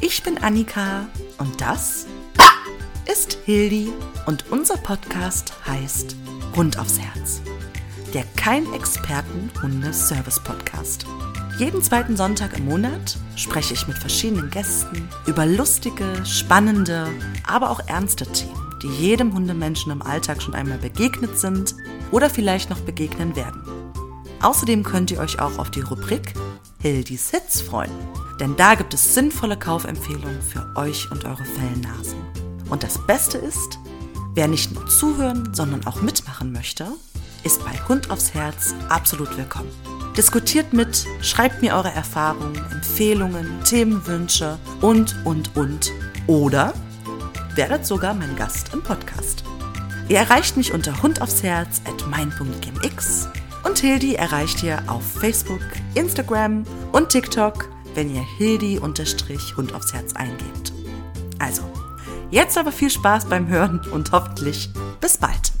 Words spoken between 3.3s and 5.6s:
Hildi und unser Podcast